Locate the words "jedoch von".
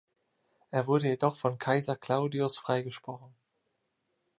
1.09-1.59